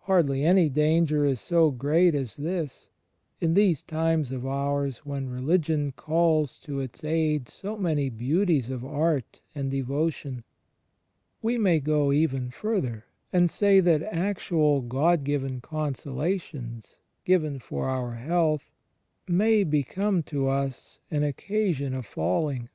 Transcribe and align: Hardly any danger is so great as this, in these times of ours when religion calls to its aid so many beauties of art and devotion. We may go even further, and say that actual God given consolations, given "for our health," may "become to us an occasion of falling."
Hardly 0.00 0.44
any 0.44 0.68
danger 0.68 1.24
is 1.24 1.40
so 1.40 1.70
great 1.70 2.14
as 2.14 2.36
this, 2.36 2.88
in 3.40 3.54
these 3.54 3.80
times 3.82 4.30
of 4.30 4.44
ours 4.44 4.98
when 4.98 5.30
religion 5.30 5.92
calls 5.92 6.58
to 6.58 6.78
its 6.80 7.02
aid 7.04 7.48
so 7.48 7.78
many 7.78 8.10
beauties 8.10 8.68
of 8.68 8.84
art 8.84 9.40
and 9.54 9.70
devotion. 9.70 10.44
We 11.40 11.56
may 11.56 11.80
go 11.80 12.12
even 12.12 12.50
further, 12.50 13.06
and 13.32 13.50
say 13.50 13.80
that 13.80 14.02
actual 14.02 14.82
God 14.82 15.24
given 15.24 15.62
consolations, 15.62 16.98
given 17.24 17.58
"for 17.58 17.88
our 17.88 18.16
health," 18.16 18.74
may 19.26 19.64
"become 19.64 20.22
to 20.24 20.48
us 20.48 21.00
an 21.10 21.22
occasion 21.22 21.94
of 21.94 22.04
falling." 22.04 22.68